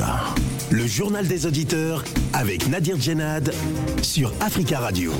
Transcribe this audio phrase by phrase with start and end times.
[0.00, 0.43] Africa.
[0.84, 3.54] Le journal des auditeurs avec Nadir Djenad
[4.02, 5.12] sur Africa Radio.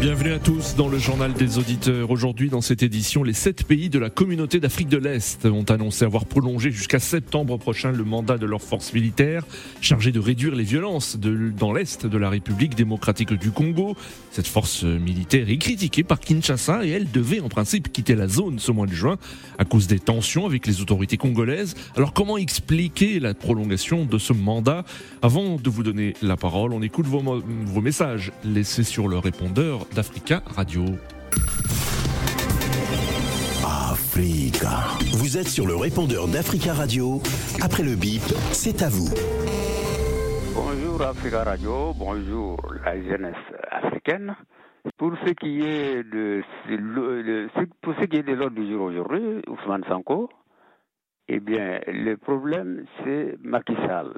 [0.00, 2.10] Bienvenue à tous dans le journal des auditeurs.
[2.10, 6.04] Aujourd'hui, dans cette édition, les sept pays de la communauté d'Afrique de l'Est ont annoncé
[6.04, 9.46] avoir prolongé jusqu'à septembre prochain le mandat de leurs forces militaires
[9.80, 13.96] chargées de réduire les violences dans l'Est de la République démocratique du Congo.
[14.32, 18.58] Cette force militaire est critiquée par Kinshasa et elle devait en principe quitter la zone
[18.58, 19.16] ce mois de juin
[19.58, 21.74] à cause des tensions avec les autorités congolaises.
[21.96, 24.84] Alors comment expliquer la prolongation de ce mandat
[25.22, 29.86] Avant de vous donner la parole, on écoute vos, vos messages laissés sur le répondeur
[29.94, 30.84] d'Africa Radio.
[33.64, 34.96] Africa.
[35.12, 37.20] Vous êtes sur le répondeur d'Africa Radio.
[37.62, 38.22] Après le bip,
[38.52, 39.12] c'est à vous.
[40.54, 43.34] Bonjour Africa Radio, bonjour la jeunesse
[43.70, 44.34] africaine.
[44.96, 46.42] Pour ce qui est de,
[47.82, 50.30] pour ce qui est de l'ordre du jour aujourd'hui, Ousmane Sanko,
[51.28, 54.14] eh bien, le problème, c'est Macky Sall.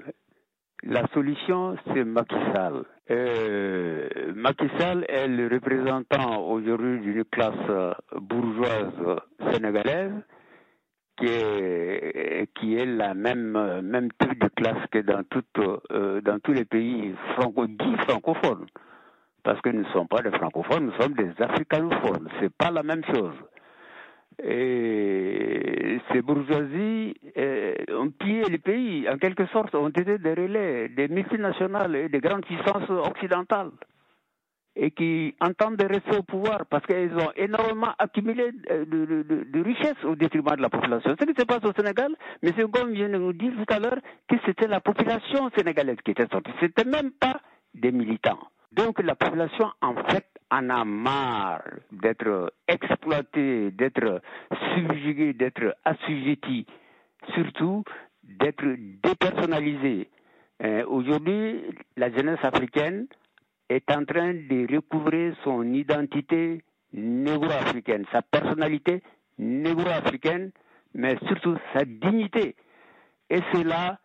[0.84, 2.84] La solution, c'est Macky Sall.
[3.10, 8.92] Euh, Macky Sall est le représentant aujourd'hui d'une classe bourgeoise
[9.52, 10.12] sénégalaise
[11.18, 15.22] qui est, la même, même type de classe que dans,
[15.90, 17.66] euh, tous les pays franco,
[18.06, 18.66] francophones.
[19.42, 22.28] Parce que nous ne sommes pas des francophones, nous sommes des africanophones.
[22.40, 23.34] C'est pas la même chose.
[24.42, 30.88] Et ces bourgeoisies euh, ont pillé le pays, en quelque sorte, ont été des relais
[30.88, 33.70] des multinationales et des grandes puissances occidentales
[34.78, 40.14] et qui entendent rester au pouvoir parce qu'elles ont énormément accumulé de, de, richesses au
[40.14, 41.16] détriment de la population.
[41.18, 42.14] Ce qui se passe au Sénégal,
[42.44, 46.12] c'est comme vient de nous dire tout à l'heure que c'était la population sénégalaise qui
[46.12, 46.52] était sortie.
[46.60, 47.40] C'était même pas
[47.74, 48.38] des militants.
[48.70, 54.22] Donc la population, en fait, en a marre d'être exploitée, d'être
[54.74, 56.66] subjuguée, d'être assujettie,
[57.34, 57.84] surtout
[58.22, 58.64] d'être
[59.02, 60.08] dépersonnalisée.
[60.62, 61.62] Euh, aujourd'hui,
[61.96, 63.06] la jeunesse africaine
[63.68, 69.02] est en train de recouvrir son identité négro-africaine, sa personnalité
[69.38, 70.50] négro-africaine,
[70.94, 72.56] mais surtout sa dignité.
[73.30, 73.98] Et cela,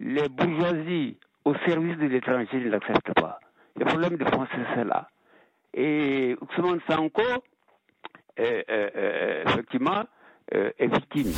[0.00, 3.40] les bourgeoisies au service de l'étranger ne l'acceptent pas.
[3.76, 5.08] Le problème de fond, c'est cela.
[5.80, 7.22] Et Ousmane Sanko,
[8.40, 10.04] euh, euh, effectivement,
[10.52, 11.30] euh, est victime.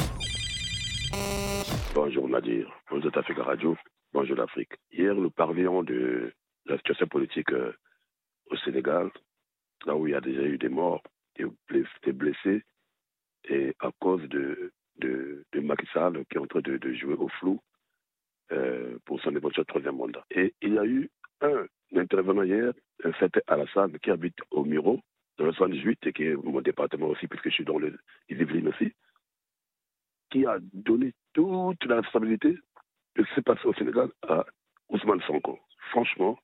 [1.95, 3.77] Bonjour Nadir, bonjour Africa Radio,
[4.15, 4.73] bonjour l'Afrique.
[4.91, 6.33] Hier, nous parlions de
[6.65, 9.11] la situation politique au Sénégal,
[9.85, 11.03] là où il y a déjà eu des morts,
[11.37, 12.65] des blessés,
[13.45, 17.61] et à cause de, de, Macky Sall qui est en train de jouer au flou
[19.05, 20.25] pour son éventuel troisième mandat.
[20.31, 21.11] Et il y a eu
[21.43, 22.73] un intervenant hier,
[23.05, 25.01] un certain Alassane qui habite au Miro,
[25.39, 27.93] dans le 78, et qui est mon département aussi, puisque je suis dans les
[28.29, 28.93] Yvelines aussi,
[30.31, 32.53] qui a donné toute la responsabilité
[33.17, 34.45] de ce qui s'est passé au Sénégal à
[34.89, 35.59] Ousmane Sonko.
[35.91, 36.39] Franchement,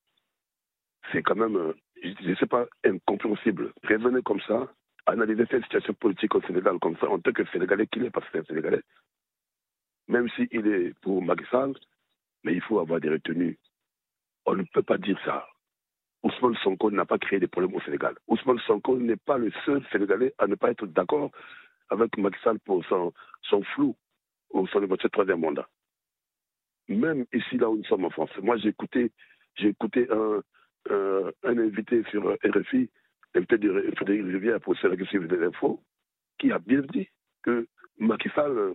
[1.12, 1.72] c'est quand même, euh,
[2.02, 3.72] je ne sais pas, incompréhensible.
[3.84, 4.72] Raisonner comme ça,
[5.06, 8.26] analyser cette situation politique au Sénégal comme ça, en tant que Sénégalais qu'il est, parce
[8.26, 8.82] que c'est un Sénégalais,
[10.08, 11.74] même s'il est pour Macky Sall,
[12.44, 13.58] mais il faut avoir des retenues
[14.46, 15.46] on ne peut pas dire ça.
[16.36, 18.14] Ousmane Sonko n'a pas créé des problèmes au Sénégal.
[18.28, 21.30] Ousmane Sonko n'est pas le seul Sénégalais à ne pas être d'accord
[21.88, 23.12] avec Macky Sall pour son,
[23.74, 23.96] flou
[24.50, 25.68] ou son éventuel troisième mandat.
[26.88, 28.30] Même ici, là où nous sommes en France.
[28.42, 29.12] Moi, j'ai écouté,
[29.56, 30.42] j'ai écouté un,
[30.90, 32.90] un invité sur RFI,
[33.34, 35.80] l'invité de Frédéric Rivière pour Sénégal de l'info,
[36.38, 37.08] qui a bien dit
[37.42, 37.66] que
[37.98, 38.74] Macky Sall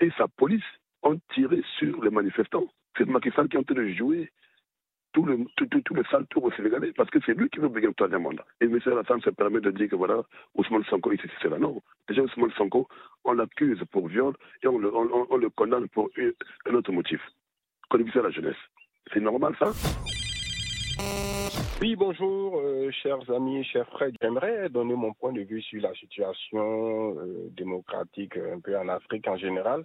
[0.00, 0.64] et sa police
[1.02, 2.66] ont tiré sur les manifestants.
[2.96, 4.30] C'est Macky Sall qui est en train de jouer
[5.12, 6.02] tout le, tout, tout, tout le
[6.36, 8.44] au Sénégalais, parce que c'est lui qui veut briguer le troisième mandat.
[8.60, 8.78] Et M.
[8.86, 10.22] Alassane se permet de dire que voilà,
[10.54, 11.58] Ousmane Sanko, ici, c'est là.
[11.58, 11.80] Non.
[12.08, 12.88] Déjà, Ousmane Sanko,
[13.24, 16.10] on l'accuse pour viol et on le, on, le condamne pour
[16.66, 17.20] un autre motif.
[17.90, 18.56] Connaissez la jeunesse.
[19.12, 19.72] C'est normal, ça?
[21.80, 24.10] Oui, bonjour, euh, chers amis, chers frères.
[24.20, 29.28] J'aimerais donner mon point de vue sur la situation euh, démocratique un peu en Afrique
[29.28, 29.84] en général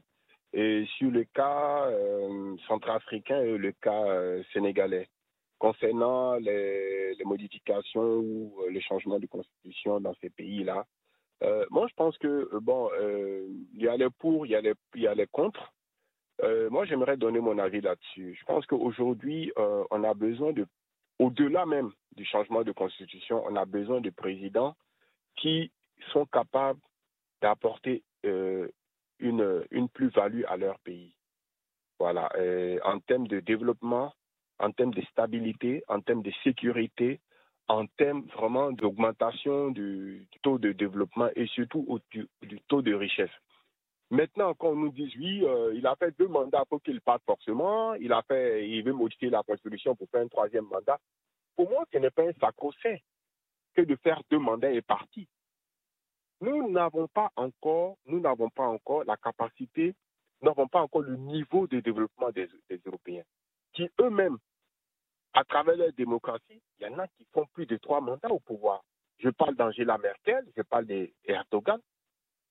[0.53, 5.10] et sur le cas euh, centrafricain et le cas euh, sénégalais.
[5.57, 10.86] Concernant les, modifications ou euh, les changements de constitution dans ces pays-là,
[11.72, 12.89] moi je pense que bon,
[13.74, 15.74] il y a les pour, il y a les, il y a les contre.
[16.72, 18.38] moi j'aimerais donner mon avis là-dessus.
[18.39, 20.66] Je pense qu'aujourd'hui on a besoin de,
[21.19, 24.78] au-delà même du changement de constitution, on a besoin de présidents
[25.36, 25.69] qui
[26.13, 26.80] sont capables
[27.42, 28.04] d'apporter
[29.24, 31.16] une, plus-value à leur pays.
[32.00, 32.30] Voilà,
[32.84, 34.14] en termes de développement,
[34.60, 37.20] en termes de stabilité, en termes de sécurité,
[37.68, 42.28] en termes vraiment d'augmentation du, taux de développement et surtout du,
[42.68, 43.31] taux de richesse.
[44.12, 47.24] Maintenant, quand on nous dit oui, euh, il a fait deux mandats pour qu'il parte
[47.26, 51.00] forcément, il a fait, il veut modifier la constitution pour faire un troisième mandat.
[51.56, 52.98] Pour moi, ce n'est pas un sacro-saint
[53.74, 55.26] que de faire deux mandats et partir.
[56.44, 59.95] Nous n'avons pas encore, nous n'avons pas encore la capacité,
[60.42, 62.50] nous n'avons pas encore le niveau de développement des,
[62.86, 63.24] Européens,
[63.72, 64.38] qui eux-mêmes,
[65.34, 68.42] à travers leur démocratie, il y en a qui font plus de trois mandats au
[68.42, 68.84] pouvoir.
[69.19, 71.80] Je parle d'Angela Merkel, je parle d'Erdogan.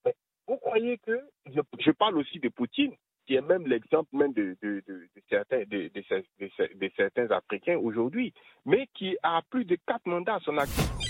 [0.07, 0.15] Mais
[0.49, 2.95] vous croyez que je, parle aussi de Poutine,
[3.27, 4.57] qui est même l'exemple même de
[5.29, 5.91] certains, de,
[6.97, 8.33] certains Africains aujourd'hui,
[8.65, 11.02] mais qui a plus de quatre mandats à son actif.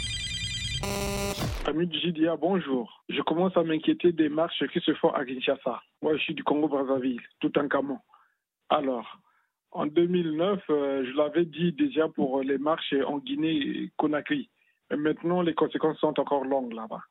[1.65, 3.03] Ami Jidia, bonjour.
[3.09, 5.81] Je commence à m'inquiéter des marches qui se font à Kinshasa.
[6.03, 7.99] Moi, je suis du Congo-Brazzaville, tout en Camon.
[8.69, 9.19] Alors,
[9.71, 14.51] en 2009, euh, je l'avais dit déjà pour les marches en Guinée-Conakry.
[14.91, 17.03] Maintenant, les conséquences sont encore longues là-bas.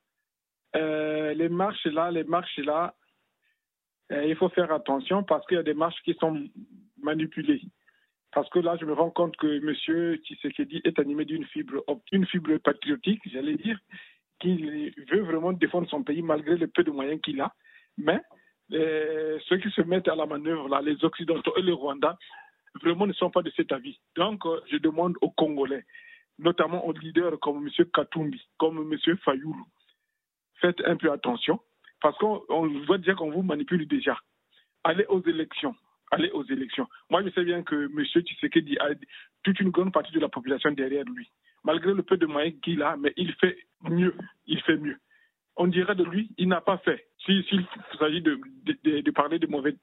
[0.75, 2.93] Euh, les marches là, les marches là,
[4.11, 6.47] euh, il faut faire attention parce qu'il y a des marches qui sont
[7.01, 7.61] manipulées.
[8.33, 10.17] Parce que là, je me rends compte que M.
[10.17, 13.77] Tshisekedi est animé d'une fibre, une fibre patriotique, j'allais dire,
[14.39, 17.53] qu'il veut vraiment défendre son pays malgré le peu de moyens qu'il a.
[17.97, 18.21] Mais
[18.71, 22.07] euh, ceux qui se mettent à la manœuvre, là, les Occidentaux et les Rwandais,
[22.81, 23.99] vraiment ne sont pas de cet avis.
[24.15, 25.85] Donc, euh, je demande aux Congolais,
[26.39, 27.85] notamment aux leaders comme M.
[27.93, 29.17] Katumbi, comme M.
[29.17, 29.67] Fayoulou,
[30.61, 31.59] faites un peu attention,
[32.01, 34.17] parce qu'on voit dire qu'on vous manipule déjà.
[34.85, 35.75] Allez aux élections.
[36.11, 36.87] Allez aux élections.
[37.09, 38.05] Moi, je sais bien que M.
[38.05, 38.89] Tshisekedi a
[39.43, 41.29] toute une grande partie de la population derrière lui.
[41.63, 43.57] Malgré le peu de moyens qu'il a, mais il fait
[43.89, 44.15] mieux.
[44.45, 44.97] Il fait mieux.
[45.55, 47.07] On dirait de lui, il n'a pas fait.
[47.25, 47.45] S'il
[47.99, 49.73] s'agit de, de, de, parler de mauvais,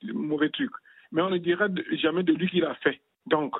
[0.50, 0.70] trucs
[1.12, 3.00] mais on ne dirait jamais de lui qu'il a fait.
[3.26, 3.54] Donc,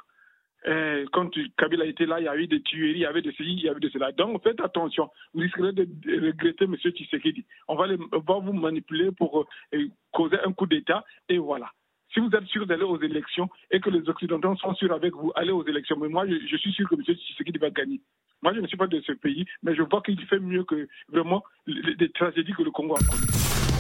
[0.67, 3.53] euh, quand Kabila était là, il y avait des tueries, il y avait de ceci,
[3.53, 4.13] il y avait de cela.
[4.13, 5.87] Donc faites attention, vous risquerez de,
[6.27, 6.77] regretter M.
[6.77, 7.47] Tshisekedi.
[7.69, 11.71] On va, les, on va vous manipuler pour euh, causer un coup d'État, et voilà.
[12.13, 15.31] Si vous êtes sûr d'aller aux élections et que les Occidentaux sont sûrs avec vous,
[15.35, 15.97] allez aux élections.
[16.01, 17.03] Mais moi, je, suis sûr que M.
[17.03, 18.01] Tshisekedi va gagner.
[18.43, 20.89] Moi, je ne suis pas de ce pays, mais je vois qu'il fait mieux que
[21.09, 23.78] vraiment les tragédies que le Congo a connues.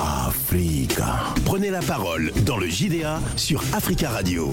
[0.00, 1.20] Africa.
[1.44, 4.50] Prenez la parole dans le JDA sur Africa Radio.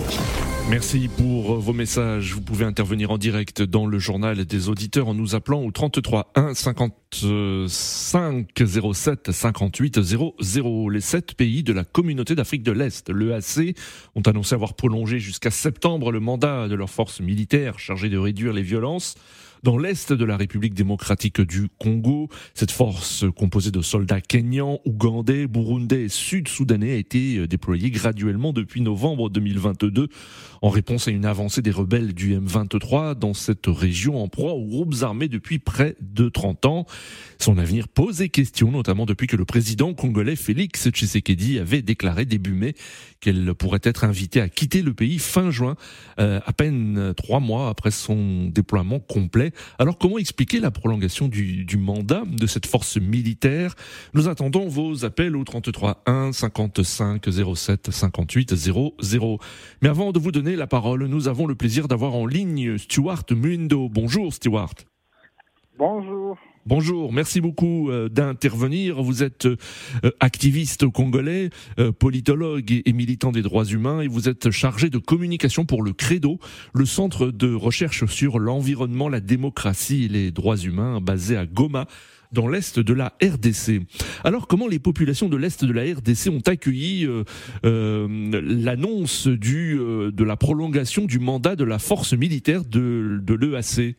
[0.69, 2.33] Merci pour vos messages.
[2.33, 6.31] Vous pouvez intervenir en direct dans le journal des auditeurs en nous appelant au 33
[6.35, 8.45] 1 55
[8.93, 10.89] 07 58 00.
[10.89, 13.77] Les sept pays de la communauté d'Afrique de l'Est, l'EAC,
[14.15, 18.51] ont annoncé avoir prolongé jusqu'à septembre le mandat de leurs forces militaires chargées de réduire
[18.51, 19.15] les violences
[19.63, 22.29] dans l'est de la République démocratique du Congo.
[22.53, 28.53] Cette force composée de soldats kenyans, ougandais, burundais et sud-soudanais a été euh, déployée graduellement
[28.53, 30.09] depuis novembre 2022
[30.61, 34.65] en réponse à une avancée des rebelles du M23 dans cette région en proie aux
[34.65, 36.85] groupes armés depuis près de 30 ans.
[37.39, 42.53] Son avenir posait question, notamment depuis que le président congolais Félix Tshisekedi avait déclaré début
[42.53, 42.75] mai
[43.19, 45.75] qu'elle pourrait être invitée à quitter le pays fin juin,
[46.19, 49.51] euh, à peine trois mois après son déploiement complet.
[49.79, 53.75] Alors comment expliquer la prolongation du, du mandat de cette force militaire?
[54.13, 57.25] Nous attendons vos appels au 33 1 55
[57.55, 59.39] 07 58 00.
[59.81, 63.23] Mais avant de vous donner la parole, nous avons le plaisir d'avoir en ligne Stuart
[63.31, 63.89] Mundo.
[63.89, 64.73] Bonjour Stuart.
[65.77, 66.37] Bonjour.
[66.67, 69.01] Bonjour, merci beaucoup euh, d'intervenir.
[69.01, 69.55] Vous êtes euh,
[70.19, 71.49] activiste congolais,
[71.79, 75.93] euh, politologue et militant des droits humains et vous êtes chargé de communication pour le
[75.93, 76.39] Credo,
[76.73, 81.87] le centre de recherche sur l'environnement, la démocratie et les droits humains basé à Goma
[82.33, 83.83] dans l'est de la RDC.
[84.25, 87.07] Alors comment les populations de l'est de la RDC ont accueilli
[87.63, 93.95] l'annonce de la prolongation du mandat de la force militaire de l'EAC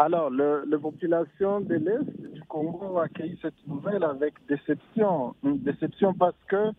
[0.00, 5.34] alors, le, les populations de l'Est du Congo ont accueilli cette nouvelle avec déception.
[5.44, 6.70] Une déception parce que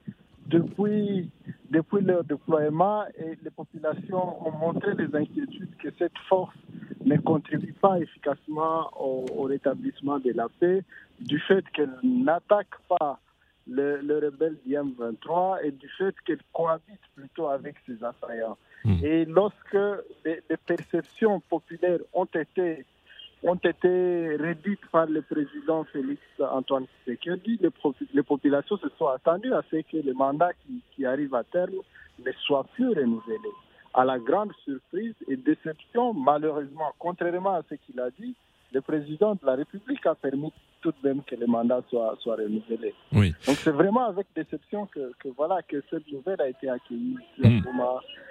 [0.47, 1.29] depuis,
[1.69, 6.55] depuis le déploiement, et les populations ont montré des inquiétudes que cette force
[7.05, 10.83] ne contribue pas efficacement au, au rétablissement de la paix,
[11.19, 13.19] du fait qu'elle n'attaque pas
[13.67, 18.57] le, le rebelle d'IM23 et du fait qu'elle cohabite plutôt avec ses assaillants.
[18.83, 19.05] Mmh.
[19.05, 19.77] Et lorsque
[20.25, 22.83] les, les, perceptions populaires ont été
[23.43, 27.69] ont été réduites par le président Félix Antoine Tshisekedi, les,
[28.13, 31.71] les, populations se sont attendues à ce que le mandat qui, qui arrive à terme
[32.23, 33.37] ne soit plus renouvelé
[33.93, 38.35] à la grande surprise et déception, malheureusement, contrairement à ce qu'il a dit,
[38.73, 42.35] le président de la République a permis tout de même que le mandat soit, soit
[42.35, 42.93] renouvelé.
[43.11, 43.33] Oui.
[43.45, 47.61] Donc c'est vraiment avec déception que, que, voilà, que cette nouvelle a été accueillie mmh.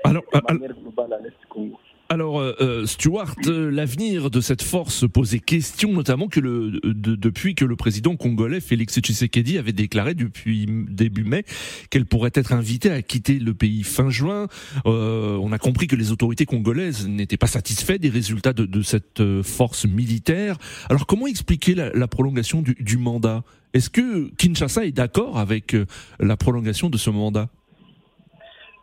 [0.04, 1.78] alors, de manière globale à l'Est du Congo.
[2.12, 7.76] Alors, euh, Stuart, l'avenir de cette force posait question, notamment que le, depuis que le
[7.76, 11.44] président congolais Félix Tshisekedi avait déclaré depuis début mai
[11.88, 14.48] qu'elle pourrait être invitée à quitter le pays fin juin.
[14.86, 19.84] on a compris que les autorités congolaises n'étaient pas satisfaites des résultats de, cette force
[19.84, 20.58] militaire.
[20.88, 23.44] Alors, comment expliquer la, prolongation du, du mandat?
[23.72, 25.76] Est-ce que Kinshasa est d'accord avec
[26.18, 27.50] la prolongation de ce mandat?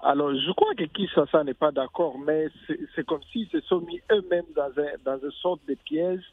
[0.08, 2.48] Alors, je crois que Kinshasa n'est pas d'accord, mais
[2.96, 6.24] c'est comme s'ils se sont mis eux-mêmes dans, un, dans une sorte de piège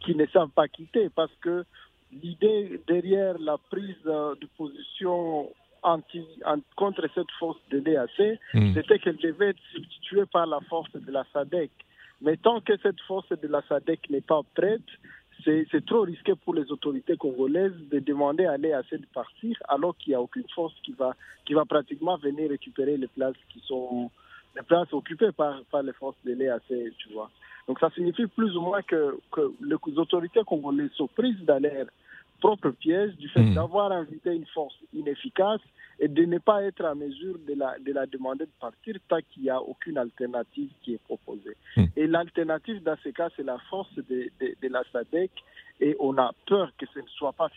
[0.00, 1.66] qui ne savent pas quitter, parce que
[2.10, 5.50] l'idée derrière la prise de position
[5.82, 6.24] anti,
[6.74, 8.72] contre cette force de l'EAC, hmm.
[8.72, 11.70] c'était qu'elle devait être substituée par la force de la SADEC.
[12.22, 14.80] Mais tant que cette force de la SADEC n'est pas prête,
[15.44, 20.10] c'est trop risqué pour les autorités congolaises de demander à l'EAC de partir alors qu'il
[20.10, 21.14] n'y a aucune force qui va,
[21.44, 24.10] qui va pratiquement venir récupérer les places qui sont
[24.56, 26.62] les places occupées par, par les forces de l'EAC,
[26.98, 27.30] tu vois.
[27.68, 31.86] Donc ça signifie plus ou moins que, que les autorités congolaises sont prises dans leur
[32.40, 33.54] propre piège du fait hmm.
[33.54, 35.60] d'avoir invité une force inefficace
[35.98, 39.18] et de ne pas être à mesure de la, de la demander de partir tant
[39.30, 41.56] qu'il n'y a aucune alternative qui est proposée.
[41.76, 41.86] Hmm.
[41.96, 45.30] Et l'alternative dans ce cas, c'est la force de, de, la SADEC
[45.80, 47.48] et on a peur que ce ne soit pas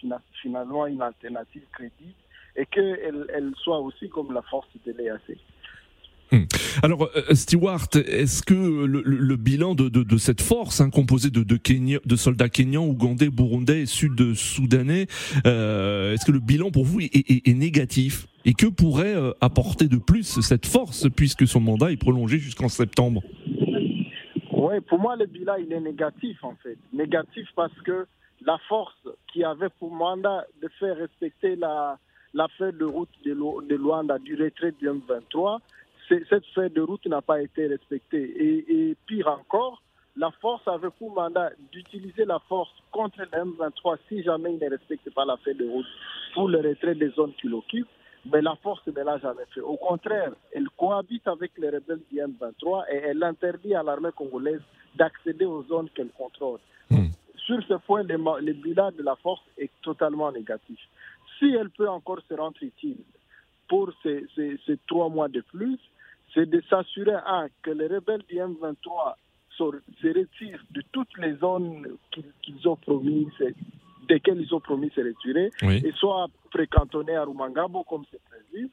[0.41, 2.13] finalement une alternative crédible
[2.55, 5.37] et qu'elle elle soit aussi comme la force de l'EAC.
[6.31, 6.43] Hmm.
[6.83, 12.49] Alors, euh, Stewart, est-ce que le, bilan de, cette force, hein, composée de, de, soldats
[12.49, 15.07] kenyans, ougandais, burundais et sud-soudanais,
[15.47, 18.27] euh, est-ce que le bilan pour vous est, négatif?
[18.45, 22.69] Et que pourrait euh, apporter de plus cette force, puisque son mandat est prolongé jusqu'en
[22.69, 23.21] septembre?
[24.51, 26.77] Oui, pour moi, le bilan, il est négatif, en fait.
[26.93, 28.07] Négatif parce que
[28.45, 31.97] la force qui avait pour mandat de faire respecter la,
[32.33, 35.59] la feuille de route de, de Luanda du retrait du M23,
[36.29, 38.33] cette feuille de route n'a pas été respectée.
[38.69, 39.81] Et, pire encore,
[40.15, 44.69] la force avait pour mandat d'utiliser la force contre le M23 si jamais il ne
[44.69, 45.85] respecte pas la feuille de route
[46.33, 47.87] pour le retrait des zones qu'il occupe.
[48.25, 49.61] Mais la force ne l'a jamais fait.
[49.61, 54.61] Au contraire, elle cohabite avec les rebelles du M23 et elle interdit à l'armée congolaise
[54.95, 56.59] d'accéder aux zones qu'elle contrôle.
[56.89, 57.07] Hmm.
[57.35, 60.79] Sur ce point, le, le bilan de la force est totalement négatif.
[61.37, 62.97] Si elle peut encore se rendre utile
[63.67, 65.79] pour ces, ces trois mois de plus,
[66.33, 67.15] c'est de s'assurer,
[67.63, 69.15] que les rebelles du M23
[69.57, 71.87] se retirent de toutes les zones
[72.41, 73.27] qu'ils ont promis,
[74.09, 78.69] desquelles ils ont promis se retirer, et soient précantonnés à Rumangabo comme c'est prévu,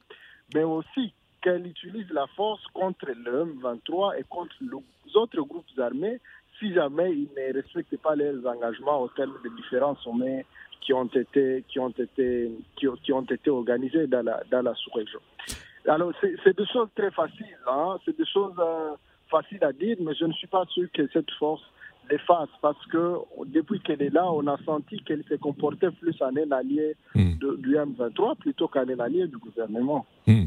[0.53, 6.19] mais aussi qu'elle utilise la force contre le M23 et contre les autres groupes armés
[6.59, 10.45] si jamais ils ne respectent pas leurs engagements au terme des différents sommets
[10.81, 15.19] qui ont été, qui ont été, qui, ont été organisés dans la, dans la sous-région.
[15.87, 17.97] Alors, c'est des choses très faciles, hein?
[18.05, 18.95] c'est des choses euh,
[19.29, 21.63] faciles à dire, mais je ne suis pas sûr que cette force
[22.09, 26.15] les fasse, parce que depuis qu'elle est là, on a senti qu'elle s'est comportée plus
[26.21, 27.33] en un allié hmm.
[27.59, 30.05] du M23 plutôt qu'en un allié du gouvernement.
[30.25, 30.45] Hmm.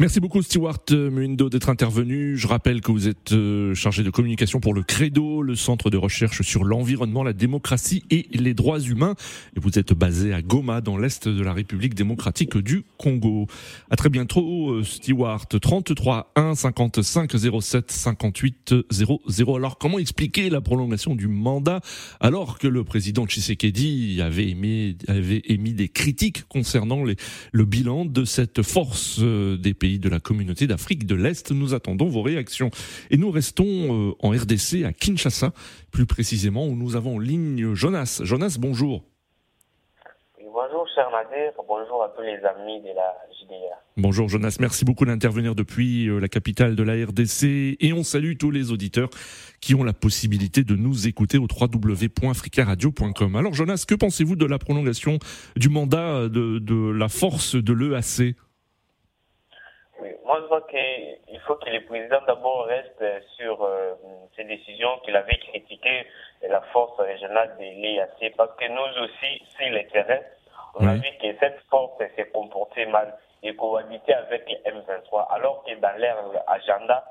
[0.00, 2.36] Merci beaucoup Stewart Mundo d'être intervenu.
[2.36, 5.96] Je rappelle que vous êtes euh, chargé de communication pour le Credo, le centre de
[5.96, 9.16] recherche sur l'environnement, la démocratie et les droits humains.
[9.56, 13.48] Et vous êtes basé à Goma, dans l'est de la République démocratique du Congo.
[13.90, 15.48] À très bientôt Stewart.
[15.48, 19.56] 33 1 55 07 58 00.
[19.56, 21.80] Alors comment expliquer la prolongation du mandat
[22.20, 27.16] alors que le président Tshisekedi avait émis, avait émis des critiques concernant les,
[27.50, 31.50] le bilan de cette force euh, des pays de la communauté d'Afrique de l'Est.
[31.52, 32.70] Nous attendons vos réactions.
[33.10, 35.52] Et nous restons euh, en RDC, à Kinshasa,
[35.90, 38.20] plus précisément, où nous avons en ligne Jonas.
[38.24, 39.04] Jonas, bonjour.
[40.38, 41.52] bonjour, cher Nadir.
[41.66, 43.78] Bonjour à tous les amis de la JDR.
[43.96, 48.34] Bonjour Jonas, merci beaucoup d'intervenir depuis euh, la capitale de la RDC et on salue
[48.38, 49.08] tous les auditeurs
[49.60, 53.36] qui ont la possibilité de nous écouter au www.africaradio.com.
[53.36, 55.18] Alors Jonas, que pensez-vous de la prolongation
[55.56, 58.36] du mandat de, de la force de l'EAC
[60.24, 63.02] moi, je vois qu'il faut que le président d'abord reste
[63.36, 63.94] sur euh,
[64.36, 66.06] ces décisions qu'il avait critiquées
[66.48, 68.34] la force régionale de l'IAC.
[68.36, 70.20] Parce que nous aussi, sur le terrain,
[70.74, 75.28] on a vu que cette force s'est comportée mal et cohabité avec les M23.
[75.30, 77.04] Alors que dans leur agenda,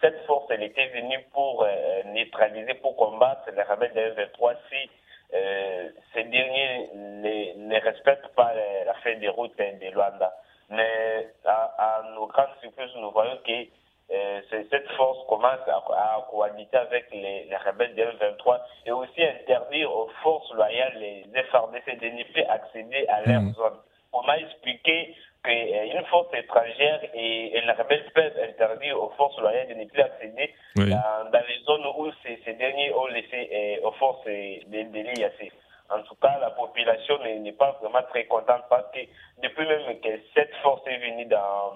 [0.00, 4.90] cette force elle était venue pour euh, neutraliser, pour combattre les rebelles de M23 si
[5.34, 8.52] euh, ces derniers ne, respectent pas
[8.86, 10.32] la fin des routes de Luanda.
[10.70, 13.66] Mais à, nos grandes surprises, nous voyons que
[14.10, 14.40] euh,
[14.70, 20.52] cette force commence à, cohabiter avec les, rebelles de 23 et aussi interdire aux forces
[20.54, 23.54] loyales, les FRDC, de ne plus accéder à leur mmh.
[23.54, 23.78] zone.
[24.12, 29.74] On m'a expliqué qu'une force étrangère et, les rebelles peuvent interdire aux forces loyales de
[29.74, 34.82] ne plus accéder dans, les zones où ces, ces derniers ont laissé aux forces de,
[34.92, 35.52] de l'IAC.
[35.90, 39.00] En tout cas, la population n'est pas vraiment très contente parce que
[39.42, 41.74] depuis même que cette force est venue dans,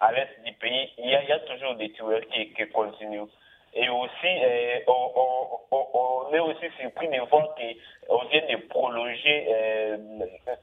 [0.00, 3.26] à l'est du pays, il y, a, toujours des tueurs qui, qui continuent.
[3.74, 9.96] Et aussi, euh, on, est aussi surpris de voir qu'on vient de prolonger euh,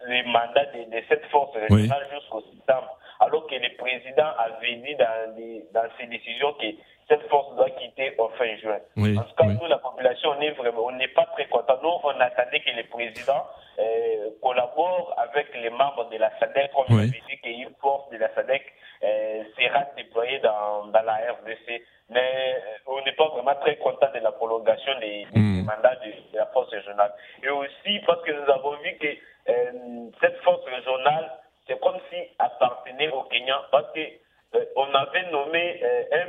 [0.07, 5.35] les mandats de, cette force régionale jusqu'au septembre, alors que le président avait dit dans,
[5.73, 6.67] dans ses décisions que
[7.07, 8.79] cette force doit quitter au fin juin.
[8.97, 11.77] en tout cas, nous, la population, on est vraiment, on n'est pas très content.
[11.81, 13.45] Nous, on attendait que le président
[13.79, 17.11] euh, collabore avec les membres de la SADEC, comme oui.
[17.11, 18.63] dit qu'une force de la SADEC
[19.03, 21.83] euh, sera déployée dans, dans la RDC.
[22.09, 25.65] Mais euh, on n'est pas vraiment très content de la prolongation des, hmm.
[25.65, 27.13] mandats de, la force régionale.
[27.43, 29.07] Et aussi parce que nous avons vu que
[29.49, 31.31] euh, cette force régionale,
[31.67, 33.99] c'est comme si appartenait au Kenya, parce que
[34.55, 36.27] euh, on avait nommé euh, un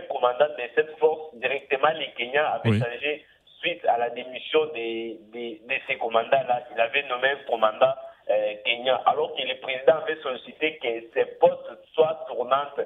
[0.75, 1.91] cette force directement.
[1.99, 3.25] Les Kenyans avaient changé
[3.61, 6.63] suite à la démission de, de, ces commandants-là.
[6.75, 7.95] Il avait nommé un commandant
[8.31, 12.81] euh, kenyan, alors que le président avait sollicité que ces postes soient tournantes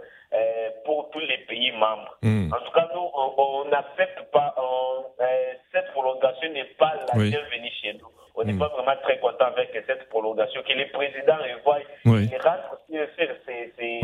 [0.84, 2.16] pour tous les pays membres.
[2.22, 2.52] Hmm.
[2.52, 4.54] En tout cas, nous, on n'accepte pas,
[5.72, 8.08] cette prolongation n'est pas la bienvenue chez nous.
[8.34, 8.58] On n'est hmm.
[8.58, 12.28] pas vraiment très content avec cette prolongation, que le président revoie, oui.
[12.30, 13.06] il rentre sur
[13.46, 14.00] ces, ces,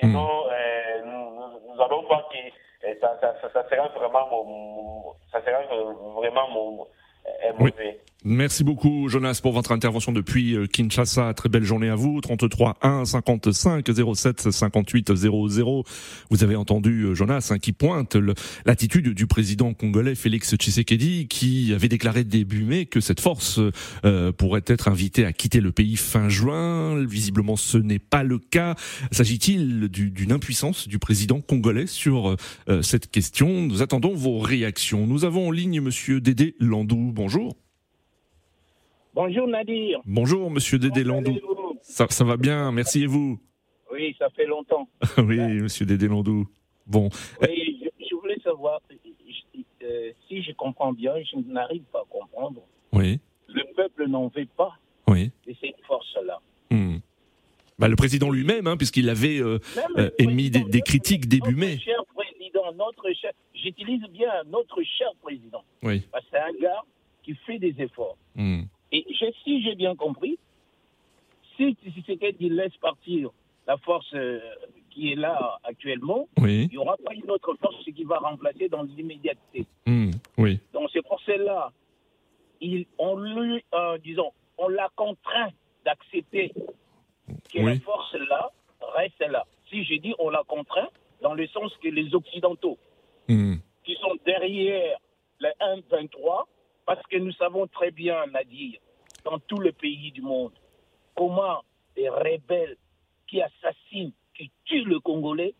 [0.00, 0.50] Sinon, mm.
[0.50, 5.62] euh, nous, allons voir que euh, ça, ça, ça, sera vraiment, ça sera
[6.14, 6.86] vraiment
[7.26, 8.00] euh, mauvais.
[8.26, 11.34] Merci beaucoup Jonas pour votre intervention depuis euh, Kinshasa.
[11.34, 12.22] Très belle journée à vous.
[12.22, 15.84] 33 1 55 07 58 00.
[16.30, 18.16] Vous avez entendu euh, Jonas hein, qui pointe
[18.64, 23.60] l'attitude du président congolais Félix Tshisekedi qui avait déclaré début mai que cette force
[24.06, 27.04] euh, pourrait être invitée à quitter le pays fin juin.
[27.04, 28.74] Visiblement ce n'est pas le cas.
[29.10, 32.36] S'agit-il d'une impuissance du président congolais sur
[32.80, 33.66] cette question?
[33.66, 35.06] Nous attendons vos réactions.
[35.06, 37.12] Nous avons en ligne monsieur Dédé Landou.
[37.12, 37.54] Bonjour.
[39.14, 40.00] Bonjour Nadir.
[40.06, 41.38] Bonjour Monsieur Dédé Landou.
[41.82, 43.38] Ça, ça, va bien, merci et vous?
[43.92, 44.88] Oui, ça fait longtemps.
[45.18, 46.48] oui, Monsieur Dédé Landou.
[46.84, 47.08] Bon.
[47.40, 48.80] Oui, je, voulais savoir
[49.84, 52.62] euh, si je comprends bien, je n'arrive pas à comprendre.
[52.92, 53.20] Oui.
[53.46, 54.72] Le peuple n'en veut pas
[55.06, 55.30] oui.
[55.46, 56.40] de cette force-là.
[56.72, 56.96] Hmm.
[57.78, 59.60] Bah, le président lui-même, hein, puisqu'il avait euh,
[59.96, 61.78] euh, émis des, critiques début mai.
[61.78, 65.62] Cher président, notre cher, j'utilise bien notre cher président.
[65.84, 66.00] Oui.
[66.00, 66.82] Que c'est un gars
[67.22, 68.18] qui fait des efforts.
[68.34, 68.62] Hmm.
[68.94, 69.04] Et
[69.42, 70.38] si j'ai bien compris,
[71.56, 73.30] si Tshisekedi laisse partir
[73.66, 74.38] la force euh,
[74.90, 78.84] qui est là actuellement, il n'y aura pas une autre force qui va remplacer dans
[78.84, 79.66] l'immédiateté.
[79.86, 80.60] Hmm, oui.
[80.72, 81.72] Donc c'est pour cela,
[82.98, 85.50] on lui, euh, disons, on l'a contraint
[85.84, 86.52] d'accepter
[87.52, 88.52] que la force là
[88.96, 89.44] reste là.
[89.70, 90.88] Si j'ai dit on l'a contraint,
[91.20, 92.78] dans le sens que les Occidentaux,
[93.28, 93.56] hmm.
[93.82, 94.98] qui sont derrière
[95.40, 95.48] le
[95.90, 96.44] 1-23,
[96.86, 98.78] parce que nous savons très bien, Nadir,
[99.24, 100.52] dans tous les pays du monde,
[101.14, 101.62] comment
[101.96, 102.76] les rebelles
[103.26, 105.54] qui assassinent, qui tuent le Congolais,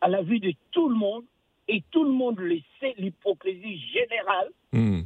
[0.00, 1.24] à la vue de tout le monde,
[1.68, 5.02] et tout le monde le sait, l'hypocrisie générale, hmm.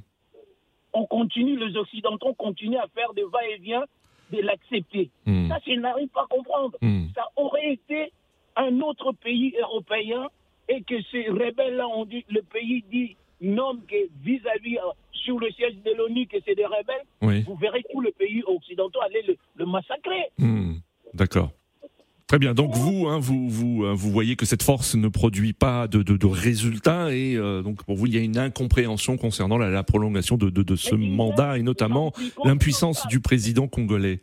[0.92, 3.84] on continue, les Occidentaux continuent à faire des va-et-vient
[4.30, 5.10] de l'accepter.
[5.26, 5.48] Hmm.
[5.48, 6.76] Ça, je n'arrive pas à comprendre.
[6.82, 7.06] Hmm.
[7.14, 8.12] Ça aurait été
[8.56, 10.28] un autre pays européen
[10.68, 15.50] et que ces rebelles-là ont dit, le pays dit non que vis-à-vis euh, sur le
[15.50, 19.66] siège de l'ONU que c'est des rebelles, vous verrez tous les pays occidentaux aller le,
[19.66, 20.30] massacrer.
[20.38, 20.74] Hmm,
[21.14, 21.50] d'accord.
[22.26, 22.54] Très bien.
[22.54, 26.02] Donc vous, hein, vous, vous, euh, vous voyez que cette force ne produit pas de,
[26.02, 30.36] de, résultats et euh, donc pour vous, il y a une incompréhension concernant la, prolongation
[30.36, 32.12] de, de, ce mandat et notamment
[32.44, 34.20] l'impuissance du président congolais.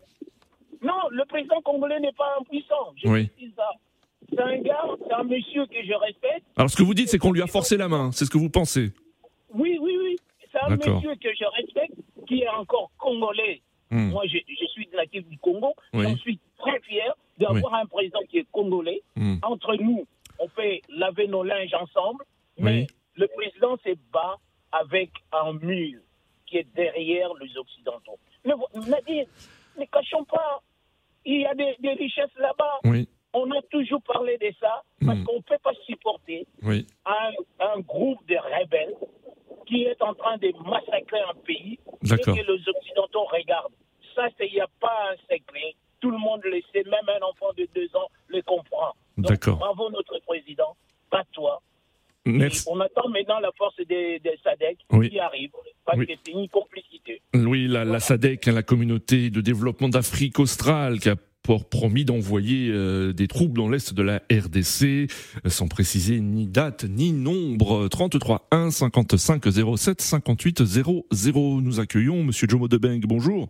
[0.82, 2.94] Non, le président congolais n'est pas impuissant.
[3.04, 3.30] Je oui.
[3.56, 3.70] ça.
[4.30, 6.46] C'est un gars, c'est un monsieur que je respecte.
[6.56, 8.12] Alors ce que vous dites, c'est qu'on lui a forcé la main.
[8.14, 8.92] C'est ce que vous pensez
[9.54, 10.16] oui, oui, oui.
[10.52, 11.96] C'est un monsieur que je respecte,
[12.28, 13.62] qui est encore congolais.
[13.90, 14.10] Hmm.
[14.10, 15.74] Moi, je, suis natif du Congo.
[15.94, 19.02] J'en suis très fier d'avoir un président qui est congolais.
[19.16, 19.38] Hmm.
[19.44, 20.06] Entre nous,
[20.40, 22.24] on fait laver nos linges ensemble.
[22.58, 24.36] Mais le président se bat
[24.72, 26.00] avec un mur
[26.46, 28.20] qui est derrière les Occidentaux.
[28.46, 28.54] Mais
[29.78, 30.62] ne cachons pas,
[31.26, 32.80] il y a des, richesses là-bas.
[33.34, 35.24] On a toujours parlé de ça parce hmm.
[35.26, 38.96] qu'on ne peut pas supporter un, un, groupe de rebelles
[39.68, 43.74] qui est en train de massacrer un pays et que les Occidentaux regardent.
[44.16, 45.76] Ça, il n'y a pas un secret.
[46.00, 48.94] Tout le monde le sait, même un enfant de deux ans le comprend.
[49.18, 49.58] D'accord.
[49.58, 50.76] Bravo notre président,
[51.10, 51.62] pas toi.
[52.26, 52.66] Merci.
[52.70, 55.52] On attend maintenant la force des, SADEC qui arrive,
[55.86, 57.22] parce que c'est une complicité.
[57.34, 61.16] Oui, la, la SADEC, hein, la communauté de développement d'Afrique australe, qui a
[61.48, 62.74] rapport promis d'envoyer
[63.14, 65.10] des troupes dans l'est de la RDC,
[65.46, 67.88] sans préciser ni date ni nombre.
[67.88, 69.46] 33 1 55
[69.78, 71.62] 07 58 00.
[71.62, 73.00] Nous accueillons Monsieur Jomo Debeng.
[73.06, 73.48] Bonjour.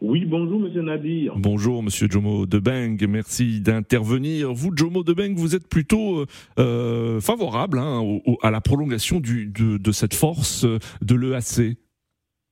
[0.00, 1.34] Oui, bonjour Monsieur Nadir.
[1.36, 4.54] Bonjour Monsieur Jomo Debeng, merci d'intervenir.
[4.54, 6.26] Vous, Jomo Debeng, vous êtes plutôt euh,
[6.58, 8.02] euh, favorable hein,
[8.42, 11.76] à la prolongation du, de, cette force de l'EAC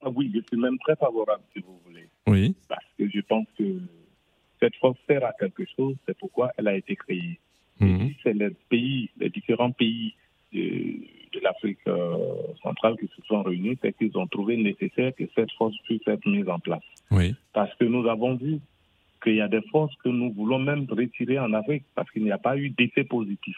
[0.03, 2.09] ah Oui, je suis même très favorable, si vous voulez.
[2.27, 2.55] Oui.
[2.69, 3.65] Parce que je pense que
[4.65, 7.39] cette force sert à quelque chose, c'est pourquoi elle a été créée.
[7.81, 8.07] Mmh.
[8.23, 10.15] C'est les pays, les différents pays
[10.53, 12.17] de, de l'Afrique euh,
[12.63, 16.27] centrale qui se sont réunis, c'est qu'ils ont trouvé nécessaire que cette force puisse être
[16.27, 16.85] mise en place.
[17.11, 17.35] Oui.
[17.53, 18.61] Parce que nous avons vu
[19.23, 22.33] qu'il y a des forces que nous voulons même retirer en Afrique parce qu'il n'y
[22.33, 23.57] a pas eu d'effet positif.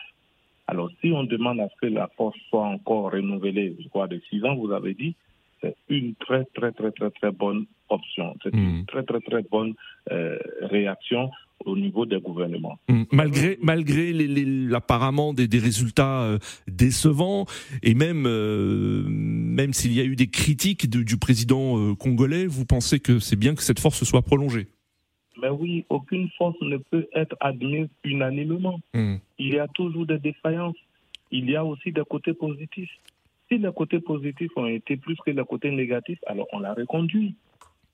[0.67, 4.21] Alors, si on demande à ce que la force soit encore renouvelée, je crois, de
[4.29, 5.15] six ans, vous avez dit,
[5.61, 8.35] c'est une très, très, très, très, très bonne option.
[8.43, 8.87] C'est une hmm.
[8.87, 9.75] très, très, très bonne
[10.11, 11.31] euh, réaction
[11.65, 12.79] au niveau des gouvernements.
[12.89, 13.05] Hmm.
[13.13, 16.39] Malgré, malgré l'apparemment des, des, résultats euh,
[16.69, 17.47] décevants,
[17.83, 23.01] et même, euh, même s'il y a eu des critiques du président congolais, vous pensez
[23.01, 24.69] que c'est bien que cette force soit prolongée?
[25.41, 28.81] Mais oui, aucune force ne peut être admise unanimement.
[28.95, 29.17] Hmm.
[29.39, 30.77] Il y a toujours des défaillances.
[31.31, 32.91] Il y a aussi des côtés positifs.
[33.49, 37.35] Si les côtés positifs ont été plus que les côtés négatifs, alors on l'a reconduit.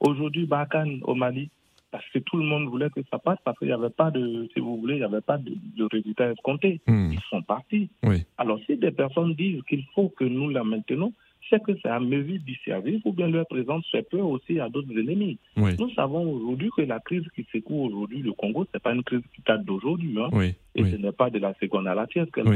[0.00, 1.50] Aujourd'hui, Bakan au Mali,
[1.90, 4.48] parce que tout le monde voulait que ça passe, parce qu'il n'y avait pas de,
[4.54, 5.52] si vous voulez, il n'y avait pas de,
[5.92, 6.80] résultats escomptés.
[6.86, 7.12] Hmm.
[7.12, 7.90] Ils sont partis.
[8.38, 11.12] Alors si des personnes disent qu'il faut que nous la maintenons,
[11.50, 14.70] c'est que c'est à mesure du service ou bien leur présence fait peur aussi à
[14.70, 15.38] d'autres ennemis.
[15.56, 19.02] Nous savons aujourd'hui que la crise qui secoue aujourd'hui le Congo, ce n'est pas une
[19.02, 20.16] crise qui date d'aujourd'hui.
[20.18, 20.30] Hein.
[20.74, 22.48] Et ce n'est pas de la seconde à la tiers qu'elle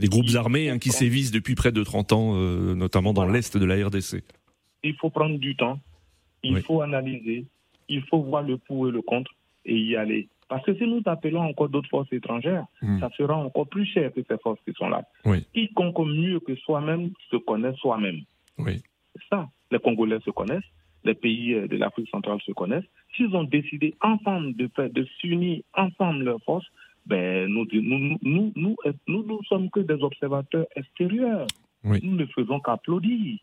[0.00, 3.56] des groupes armés hein, qui sévissent depuis près de 30 ans, euh, notamment dans l'est
[3.56, 4.24] de la RDC.
[4.82, 5.78] Il faut prendre du temps,
[6.42, 7.44] il faut analyser,
[7.88, 9.30] il faut voir le pour et le contre
[9.66, 10.28] et y aller.
[10.48, 12.98] Parce que si nous appelons encore d'autres forces étrangères, hmm.
[12.98, 15.04] ça sera encore plus cher que ces forces qui sont là.
[15.54, 18.22] Quiconque mieux que soi-même se connaît soi-même.
[18.58, 18.82] Oui.
[19.28, 19.48] Ça.
[19.70, 20.64] Les Congolais se connaissent,
[21.04, 22.88] les pays euh, de l'Afrique centrale se connaissent.
[23.14, 26.66] S'ils ont décidé ensemble de, de s'unir ensemble leurs forces,
[27.06, 28.76] ben, nous, nous, nous, nous,
[29.08, 31.46] nous, nous sommes que des observateurs extérieurs.
[31.82, 33.38] Nous ne faisons qu'applaudir.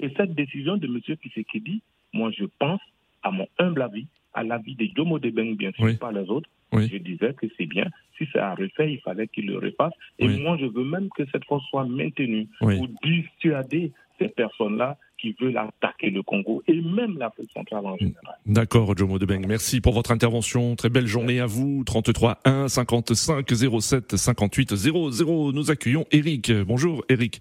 [0.00, 1.00] Et cette décision de M.
[1.16, 2.80] Kisekedi, moi, je pense,
[3.22, 6.96] à mon humble avis, à l'avis de Yomo Debeng, bien sûr, pas les autres, je
[6.96, 7.86] disais que c'est bien.
[8.16, 9.92] Si c'est à refaire, il fallait qu'il le refasse.
[10.18, 15.36] Et moi, je veux même que cette force soit maintenue pour dissuader ces personnes-là qui
[15.40, 18.36] veulent attaquer le Congo et même l'Afrique centrale en général.
[18.44, 19.46] D'accord, Jomo Debeng.
[19.46, 20.74] Merci pour votre intervention.
[20.74, 21.84] Très belle journée à vous.
[21.84, 23.46] 33 1 55
[23.80, 25.52] 07 58 00.
[25.52, 26.50] Nous accueillons Eric.
[26.66, 27.40] Bonjour, Eric.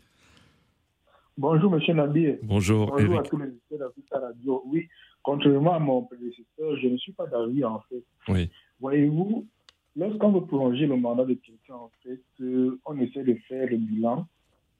[1.37, 2.35] Bonjour, monsieur Nabi.
[2.43, 3.89] Bonjour, Bonjour à tous les auditeurs
[4.19, 4.63] de radio.
[4.67, 4.87] Oui,
[5.23, 8.03] contrairement à mon prédécesseur, je ne suis pas d'avis, en fait.
[8.27, 8.49] Oui.
[8.79, 9.47] Voyez-vous,
[9.95, 13.77] lorsqu'on veut prolonger le mandat de quelqu'un, en fait, euh, on essaie de faire le
[13.77, 14.27] bilan,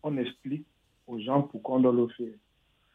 [0.03, 0.67] on explique
[1.07, 2.35] aux gens pourquoi on doit le faire.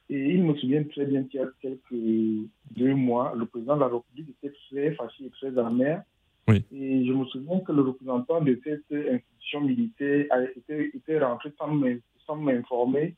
[0.08, 3.80] Et il me souvient très bien qu'il y a quelques deux mois, le président de
[3.80, 6.02] la République était très fâché et très amer.
[6.48, 11.52] Et je me souviens que le représentant de cette institution militaire a été, était rentré
[11.58, 13.16] sans m'informer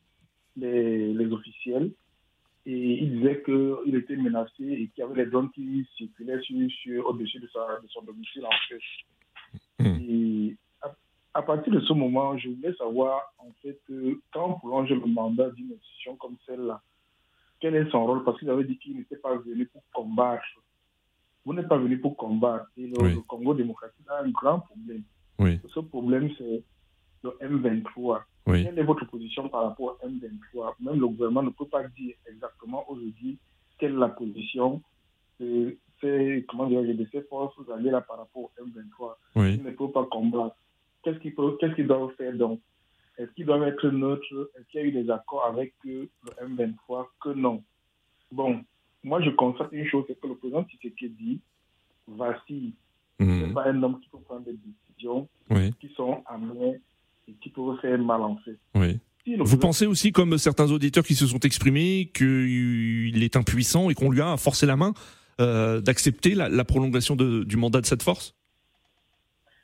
[0.57, 1.91] les, les, officiels.
[2.65, 7.07] Et il disait qu'il était menacé et qu'il y avait des drones qui circulaient sur,
[7.07, 9.83] au-dessus de, de, son domicile en fait.
[9.83, 9.97] Hmm.
[10.09, 10.57] Et
[11.33, 13.79] à partir de ce moment, je voulais savoir, en fait,
[14.33, 16.81] quand on prolonge le mandat d'une institution comme celle-là,
[17.59, 18.23] quel est son rôle?
[18.23, 20.43] Parce qu'il avait dit qu'il n'était pas venu pour combattre.
[21.45, 22.65] Vous n'êtes pas venu pour combattre.
[22.77, 25.03] Et le, Congo démocratique a un grand problème.
[25.73, 26.63] Ce problème, c'est
[27.23, 28.21] le M23.
[28.45, 30.75] Quelle est votre position par rapport au M23?
[30.79, 33.37] Même le gouvernement ne peut pas dire exactement aujourd'hui
[33.77, 34.81] quelle est la position
[35.39, 39.15] de ces, comment dire, de ces forces alliées là par rapport au M23.
[39.35, 40.55] Il ne peut pas combattre
[41.03, 42.59] qu'est-ce qu'ils doivent faire donc?
[43.19, 46.09] Est-ce qu'ils doivent être neutres Est-ce qu'il y a eu des accords avec le
[46.41, 47.61] M23 Que non.
[48.31, 48.61] Bon,
[49.03, 51.41] moi je constate une chose, c'est que le président Tshisekedi
[52.07, 52.73] vacille.
[53.19, 55.27] Ce n'est pas un homme qui peut prendre des décisions
[55.81, 56.79] qui sont amères
[57.27, 58.57] et qui peuvent faire mal en fait.
[59.37, 64.09] Vous pensez aussi, comme certains auditeurs qui se sont exprimés, qu'il est impuissant et qu'on
[64.09, 64.93] lui a forcé la main
[65.41, 68.38] euh, d'accepter la, prolongation du mandat de cette force?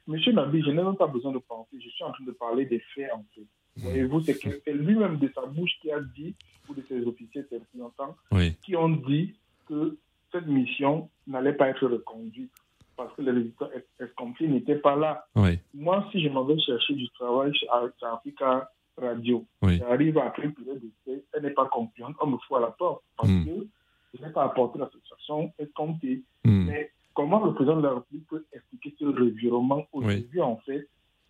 [0.07, 2.65] Monsieur Nabi, je n'ai même pas besoin de penser, je suis en train de parler
[2.65, 3.45] des faits en fait.
[3.77, 6.33] Voyez-vous, c'est lui-même de sa bouche qui a dit,
[6.69, 8.15] ou de ses officiers, ses représentants,
[8.63, 9.35] qui ont dit
[9.67, 9.97] que
[10.31, 12.51] cette mission n'allait pas être reconduite
[12.97, 15.25] parce que les résultats escomptés n'étaient pas là.
[15.73, 17.67] Moi, si je m'en vais chercher du travail chez
[18.01, 22.67] Africa Radio, j'arrive après période d'essai, elle n'est pas confiante, on me fout à la
[22.67, 23.45] porte parce hmm.
[23.45, 23.67] que
[24.13, 26.23] je n'ai pas apporté la satisfaction escomptée.
[26.45, 26.67] Hmm.
[26.67, 30.87] Mais comment le président de la République peut expliquer ce revirement aujourd'hui, en fait,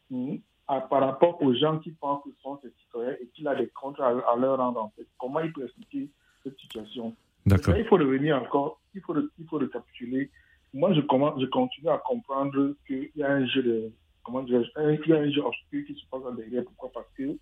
[0.10, 0.36] hmm,
[0.67, 3.67] par rapport aux gens qui pensent que ce sont ses citoyens et qu'il a des
[3.67, 5.08] comptes à, leur rendre, en fait?
[5.17, 6.10] Comment il peut expliquer
[6.43, 7.15] cette situation?
[7.45, 7.78] D'accord.
[7.78, 10.32] Il faut revenir encore, il faut, il faut récapituler.
[10.74, 13.91] Moi, je, commence, je continue à comprendre qu'il y a un jeu de.
[14.24, 16.63] Comment dire, il y a un jeu obscur qui se passe derrière.
[16.65, 16.91] Pourquoi?
[16.91, 17.38] Parce que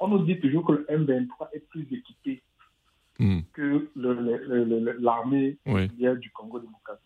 [0.00, 2.42] on nous dit toujours que le M23 est plus équipé
[3.18, 3.40] hmm.
[3.52, 5.88] que l'armée oui.
[5.88, 7.05] du Congo démocratique.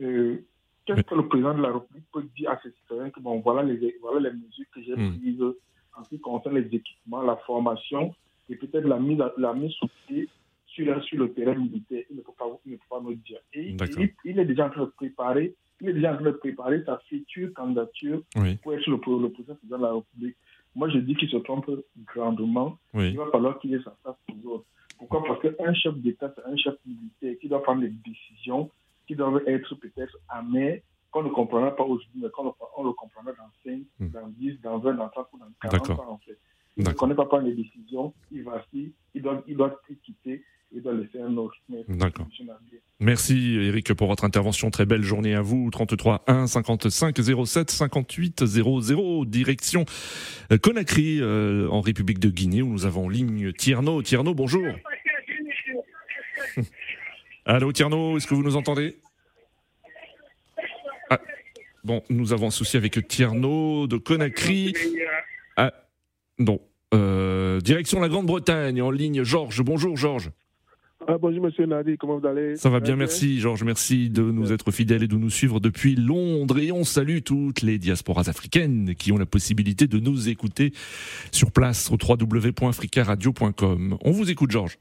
[0.00, 0.44] Euh,
[0.86, 3.62] qu'est-ce que le président de la République peut dire à ses citoyens que bon, voilà
[3.62, 5.18] les, voilà les mesures que j'ai hmm.
[5.18, 5.42] prises
[5.96, 8.14] en ce qui concerne les équipements, la formation
[8.48, 10.28] et peut-être la mise, la mise sous pied
[10.66, 12.04] sur, sur le terrain militaire.
[12.10, 13.38] Il ne peut pas, il ne peut pas nous dire.
[13.52, 13.76] Et
[14.24, 16.98] il, est déjà en train de préparer, il est déjà en train de préparer sa
[17.08, 18.22] future candidature
[18.62, 20.36] pour être le, le président de la République.
[20.74, 21.68] Moi, je dis qu'il se trompe
[22.06, 22.78] grandement.
[22.94, 24.64] Il va falloir qu'il ait sa place pour.
[24.98, 25.24] Pourquoi?
[25.24, 28.70] Parce qu'un chef d'État, c'est un chef militaire qui doit prendre des décisions
[29.10, 30.78] qui doivent être peut-être amères,
[31.10, 34.08] qu'on ne comprendra pas aujourd'hui, mais qu'on on le comprendra dans 5, hmm.
[34.10, 36.38] dans 10, dans 20, dans 30 ou dans 40 ans, en fait.
[36.76, 40.80] Il ne connaît pas prendre les décisions, il va il doit, il doit quitter et
[40.80, 41.56] doit laisser un autre.
[41.88, 42.28] D'accord.
[43.00, 44.70] Merci Eric pour votre intervention.
[44.70, 45.68] Très belle journée à vous.
[45.70, 49.84] 33 1 55 07 58 00 direction
[50.52, 54.00] euh, Conakry euh, en République de Guinée où nous avons en ligne Tierno.
[54.02, 54.64] Tierno, bonjour.
[57.52, 58.98] Allô Tierno, est-ce que vous nous entendez?
[61.10, 61.18] Ah,
[61.82, 64.72] Bon, nous avons un souci avec Tierno de Conakry.
[65.56, 65.72] Ah,
[66.38, 66.60] non.
[66.94, 69.24] Euh, direction la Grande-Bretagne en ligne.
[69.24, 70.30] Georges, bonjour Georges.
[71.08, 72.54] Ah, bonjour Monsieur Nadi, comment vous allez?
[72.54, 75.96] Ça va bien, merci Georges, merci de nous être fidèles et de nous suivre depuis
[75.96, 80.72] Londres et on salue toutes les diasporas africaines qui ont la possibilité de nous écouter
[81.32, 83.98] sur place au www.africaradio.com.
[84.04, 84.78] On vous écoute Georges.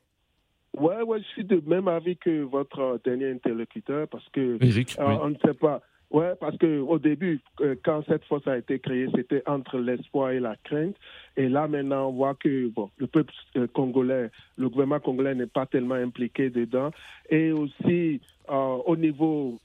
[0.80, 5.18] Ouais, ouais, je suis de même avis que votre dernier interlocuteur parce que Eric, euh,
[5.22, 5.82] on ne sait pas.
[6.10, 10.32] Ouais, parce que au début, euh, quand cette force a été créée, c'était entre l'espoir
[10.32, 10.96] et la crainte.
[11.38, 15.46] Et là, maintenant, on voit que bon, le peuple euh, congolais, le gouvernement congolais n'est
[15.46, 16.90] pas tellement impliqué dedans.
[17.30, 19.60] Et aussi, au niveau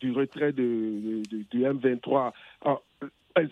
[0.00, 2.30] du retrait de, du M23,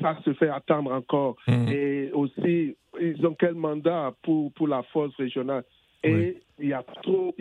[0.01, 1.35] ça se fait attendre encore.
[1.49, 1.69] Mmh.
[1.69, 5.65] Et aussi, ils ont quel mandat pour, pour la force régionale?
[6.03, 7.35] Et il y a trop,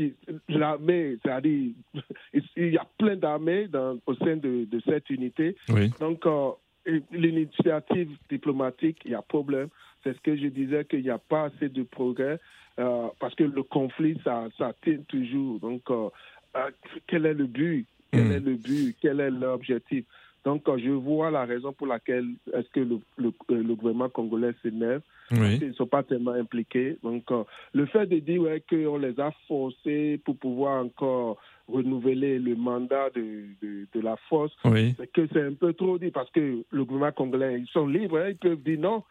[0.47, 1.71] l'armée, c'est-à-dire,
[2.55, 3.67] il y a plein d'armées
[4.05, 5.55] au sein de, de cette unité.
[5.99, 6.51] Donc, euh,
[7.11, 9.69] l'initiative diplomatique, il y a problème.
[10.03, 12.39] C'est ce que je disais qu'il n'y a pas assez de progrès
[12.79, 15.59] euh, parce que le conflit, ça, ça tient toujours.
[15.59, 16.09] Donc, euh,
[17.07, 17.85] quel est le but?
[18.11, 18.31] Quel hmm.
[18.31, 18.97] est le but?
[19.01, 20.05] Quel est l'objectif?
[20.45, 25.01] Donc, je vois la raison pour laquelle est-ce que le, le, le gouvernement congolais s'énerve.
[25.31, 25.59] Oui.
[25.61, 26.97] Ils ne sont pas tellement impliqués.
[27.03, 32.39] Donc, euh, le fait de dire ouais, qu'on les a forcés pour pouvoir encore renouveler
[32.39, 36.31] le mandat de, de, de la force, c'est que c'est un peu trop dit parce
[36.31, 39.03] que le gouvernement congolais, ils sont libres, hein, ils peuvent dire non.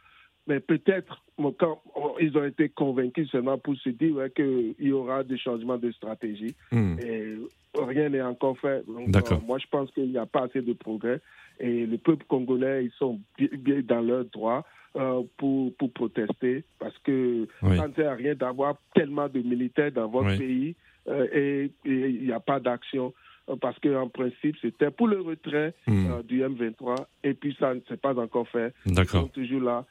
[0.49, 1.23] Mais peut-être,
[1.59, 1.83] quand
[2.21, 5.93] ils ont été convaincus seulement pour se dire ouais, qu'il y aura des changements de
[5.93, 6.57] stratégie.
[6.73, 6.97] Hmm.
[7.01, 7.35] Et
[7.79, 8.83] rien n'est encore fait.
[8.87, 11.21] Donc, euh, moi, je pense qu'il n'y a pas assez de progrès.
[11.61, 14.65] Et le peuple congolais, ils sont bien dans leurs droits.
[14.97, 19.93] Euh, pour, pour protester parce que ça ne sert à rien d'avoir tellement de militaires
[19.93, 20.75] dans votre pays
[21.09, 23.13] euh, et il n'y a pas d'action
[23.61, 26.23] parce qu'en principe, c'était pour le retrait hmm.
[26.27, 28.73] du M23 et puis ça ne s'est pas encore fait.
[28.87, 29.85] Ils sont toujours là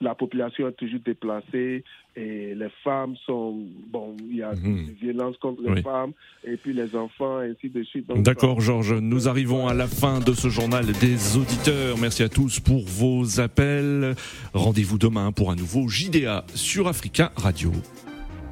[0.00, 1.84] la population est toujours déplacée
[2.16, 3.56] et les femmes sont
[3.88, 4.86] bon il y a mhm.
[4.86, 6.12] des violences contre les femmes
[6.44, 8.06] et puis les enfants et ainsi de suite.
[8.16, 11.98] D'accord Georges, nous arrivons à la fin de ce journal des auditeurs.
[11.98, 14.14] Merci à tous pour vos appels.
[14.54, 17.72] Rendez-vous demain pour un nouveau JDA sur Africa Radio.